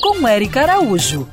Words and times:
Com 0.00 0.26
Eric 0.26 0.58
Araújo. 0.58 1.28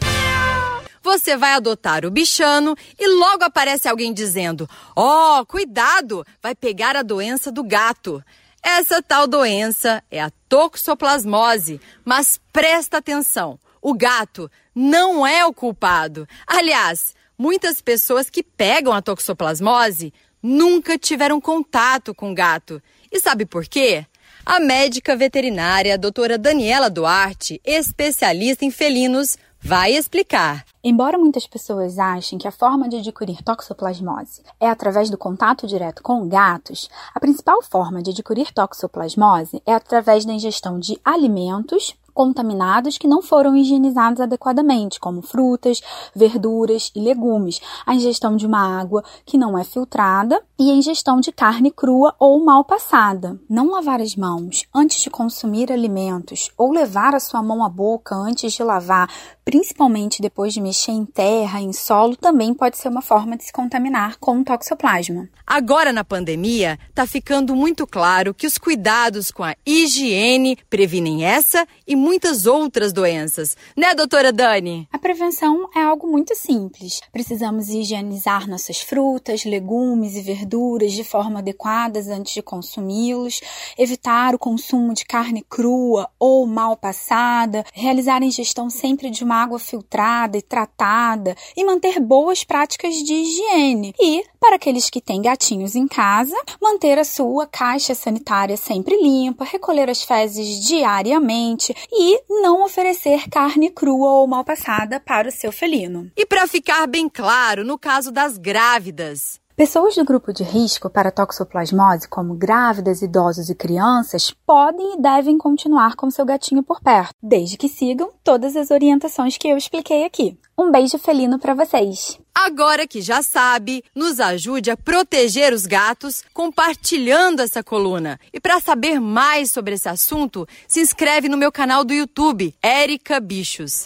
Você 1.02 1.38
vai 1.38 1.54
adotar 1.54 2.04
o 2.06 2.12
bichano 2.12 2.76
e 3.00 3.08
logo 3.08 3.46
aparece 3.46 3.88
alguém 3.88 4.12
dizendo: 4.12 4.70
Ó, 4.94 5.40
oh, 5.40 5.46
cuidado, 5.46 6.26
vai 6.44 6.54
pegar 6.54 6.98
a 6.98 7.02
doença 7.02 7.50
do 7.50 7.64
gato. 7.64 8.22
Essa 8.62 9.02
tal 9.02 9.26
doença 9.26 10.04
é 10.12 10.22
a 10.22 10.30
toxoplasmose, 10.50 11.80
mas 12.04 12.42
presta 12.52 12.98
atenção: 12.98 13.58
o 13.82 13.94
gato 13.94 14.52
não 14.76 15.26
é 15.26 15.46
o 15.46 15.54
culpado. 15.54 16.28
Aliás, 16.46 17.16
muitas 17.38 17.80
pessoas 17.80 18.30
que 18.30 18.44
pegam 18.44 18.92
a 18.92 19.02
toxoplasmose 19.02 20.14
nunca 20.44 20.98
tiveram 20.98 21.40
contato 21.40 22.14
com 22.14 22.34
gato. 22.34 22.84
E 23.12 23.20
sabe 23.20 23.46
por 23.46 23.66
quê? 23.66 24.06
A 24.46 24.60
médica 24.60 25.16
veterinária 25.16 25.94
a 25.94 25.98
doutora 25.98 26.38
Daniela 26.38 26.90
Duarte, 26.90 27.62
especialista 27.66 28.64
em 28.64 28.72
felinos, 28.72 29.38
vai 29.60 29.94
explicar. 29.94 30.66
Embora 30.84 31.18
muitas 31.18 31.46
pessoas 31.46 32.00
achem 32.00 32.38
que 32.38 32.48
a 32.48 32.52
forma 32.52 32.88
de 32.88 32.98
adquirir 32.98 33.44
toxoplasmose 33.44 34.42
é 34.60 34.70
através 34.70 35.10
do 35.10 35.18
contato 35.18 35.68
direto 35.68 36.02
com 36.02 36.28
gatos, 36.28 36.90
a 37.14 37.20
principal 37.20 37.62
forma 37.62 38.02
de 38.02 38.12
adquirir 38.12 38.54
toxoplasmose 38.54 39.62
é 39.66 39.74
através 39.74 40.24
da 40.24 40.32
ingestão 40.32 40.80
de 40.80 41.00
alimentos 41.04 41.96
contaminados 42.18 42.98
que 42.98 43.08
não 43.08 43.22
foram 43.22 43.56
higienizados 43.56 44.20
adequadamente, 44.20 45.00
como 45.00 45.22
frutas, 45.22 45.84
verduras 46.16 46.92
e 46.96 47.00
legumes, 47.00 47.62
a 47.86 47.94
ingestão 47.94 48.36
de 48.36 48.48
uma 48.48 48.80
água 48.80 49.04
que 49.24 49.38
não 49.38 49.56
é 49.56 49.64
filtrada 49.64 50.42
e 50.58 50.72
a 50.72 50.74
ingestão 50.74 51.20
de 51.20 51.32
carne 51.32 51.70
crua 51.70 52.16
ou 52.18 52.44
mal 52.44 52.66
passada. 52.66 53.40
Não 53.48 53.70
lavar 53.70 54.02
as 54.02 54.16
mãos 54.16 54.66
antes 54.74 55.04
de 55.04 55.12
consumir 55.12 55.72
alimentos 55.72 56.50
ou 56.58 56.72
levar 56.72 57.14
a 57.14 57.20
sua 57.20 57.44
mão 57.44 57.64
à 57.64 57.70
boca 57.70 58.16
antes 58.16 58.52
de 58.52 58.64
lavar, 58.64 59.08
principalmente 59.46 60.20
depois 60.20 60.56
de 60.56 60.60
mexer 60.60 60.94
em 60.94 61.06
terra, 61.06 61.62
em 61.62 61.72
solo, 61.72 62.16
também 62.16 62.52
pode 62.52 62.80
ser 62.80 62.88
uma 62.88 63.04
forma 63.04 63.38
de 63.38 63.44
se 63.44 63.54
contaminar 63.54 64.18
com 64.18 64.44
toxoplasma. 64.44 65.30
Agora 65.46 65.94
na 65.94 66.04
pandemia, 66.04 66.80
está 66.90 67.06
ficando 67.06 67.56
muito 67.56 67.86
claro 67.86 68.34
que 68.34 68.48
os 68.48 68.58
cuidados 68.58 69.30
com 69.30 69.44
a 69.44 69.56
higiene 69.64 70.58
previnem 70.68 71.24
essa 71.24 71.68
e 71.86 71.96
muitas 72.08 72.46
outras 72.46 72.94
doenças. 72.94 73.58
Né, 73.76 73.94
doutora 73.94 74.32
Dani? 74.32 74.88
A 74.94 74.98
prevenção 74.98 75.70
é 75.76 75.82
algo 75.82 76.08
muito 76.08 76.34
simples. 76.36 77.02
Precisamos 77.12 77.68
higienizar 77.68 78.50
nossas 78.50 78.80
frutas, 78.80 79.44
legumes 79.44 80.16
e 80.16 80.22
verduras 80.22 80.94
de 80.94 81.04
forma 81.04 81.40
adequada 81.40 82.00
antes 82.14 82.34
de 82.34 82.42
consumi-los, 82.42 83.42
evitar 83.78 84.34
o 84.34 84.40
consumo 84.40 84.94
de 84.94 85.04
carne 85.04 85.44
crua 85.50 86.10
ou 86.18 86.48
mal 86.48 86.78
passada, 86.78 87.66
realizar 87.74 88.22
a 88.22 88.26
ingestão 88.26 88.70
sempre 88.70 89.10
de 89.10 89.26
uma 89.26 89.44
água 89.44 89.60
filtrada 89.60 90.38
e 90.38 90.42
tratada 90.42 91.36
e 91.58 91.66
manter 91.66 92.00
boas 92.00 92.46
práticas 92.46 92.96
de 92.96 93.14
higiene. 93.14 93.94
E, 94.00 94.24
para 94.40 94.56
aqueles 94.56 94.90
que 94.90 95.02
têm 95.02 95.22
gatinhos 95.22 95.76
em 95.76 95.88
casa, 95.88 96.36
manter 96.62 97.00
a 97.00 97.04
sua 97.04 97.48
caixa 97.48 97.94
sanitária 97.96 98.58
sempre 98.58 98.96
limpa, 99.02 99.44
recolher 99.46 99.90
as 99.90 100.04
fezes 100.04 100.66
diariamente 100.66 101.76
e 101.92 102.22
não 102.42 102.64
oferecer 102.64 103.30
carne 103.30 103.70
crua 103.70 104.14
ou 104.14 104.28
mal 104.28 104.44
passada 104.44 105.00
para 105.00 105.30
o 105.30 105.32
seu 105.32 105.52
felino. 105.52 106.12
E 106.16 106.26
para 106.26 106.48
ficar 106.48 106.88
bem 106.88 107.10
claro, 107.10 107.64
no 107.64 107.78
caso 107.78 108.12
das 108.12 108.38
grávidas, 108.38 109.40
Pessoas 109.58 109.96
do 109.96 110.06
grupo 110.06 110.32
de 110.32 110.44
risco 110.44 110.88
para 110.88 111.10
toxoplasmose, 111.10 112.08
como 112.08 112.36
grávidas, 112.36 113.02
idosos 113.02 113.50
e 113.50 113.56
crianças, 113.56 114.32
podem 114.46 114.94
e 114.94 115.02
devem 115.02 115.36
continuar 115.36 115.96
com 115.96 116.12
seu 116.12 116.24
gatinho 116.24 116.62
por 116.62 116.80
perto, 116.80 117.16
desde 117.20 117.58
que 117.58 117.68
sigam 117.68 118.12
todas 118.24 118.56
as 118.56 118.70
orientações 118.70 119.36
que 119.36 119.48
eu 119.48 119.58
expliquei 119.58 120.06
aqui. 120.06 120.38
Um 120.56 120.70
beijo 120.70 121.00
felino 121.00 121.40
para 121.40 121.56
vocês! 121.56 122.20
Agora 122.36 122.86
que 122.86 123.02
já 123.02 123.24
sabe, 123.24 123.84
nos 123.96 124.20
ajude 124.20 124.70
a 124.70 124.78
proteger 124.78 125.52
os 125.52 125.66
gatos 125.66 126.24
compartilhando 126.36 127.42
essa 127.42 127.64
coluna. 127.64 128.20
E 128.32 128.40
para 128.40 128.60
saber 128.60 129.00
mais 129.00 129.50
sobre 129.50 129.74
esse 129.74 129.90
assunto, 129.90 130.48
se 130.68 130.82
inscreve 130.82 131.28
no 131.28 131.36
meu 131.36 131.52
canal 131.52 131.84
do 131.84 131.96
YouTube, 131.96 132.54
Érica 132.62 133.20
Bichos. 133.20 133.86